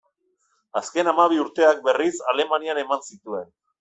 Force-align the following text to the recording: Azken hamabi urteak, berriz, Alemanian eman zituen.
Azken 0.79 1.09
hamabi 1.11 1.37
urteak, 1.43 1.83
berriz, 1.89 2.13
Alemanian 2.33 2.81
eman 2.87 3.05
zituen. 3.11 3.51